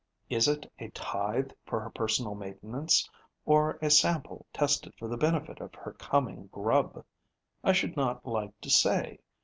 Is 0.31 0.47
it 0.47 0.65
a 0.79 0.89
tithe 0.89 1.51
for 1.63 1.79
her 1.79 1.91
personal 1.91 2.33
maintenance, 2.33 3.07
or 3.45 3.77
a 3.83 3.91
sample 3.91 4.47
tested 4.51 4.95
for 4.97 5.07
the 5.07 5.15
benefit 5.15 5.61
of 5.61 5.75
her 5.75 5.93
coming 5.93 6.47
grub? 6.51 7.05
I 7.63 7.73
should 7.73 7.95
not 7.95 8.25
like 8.25 8.59
to 8.61 8.69
say. 8.71 9.19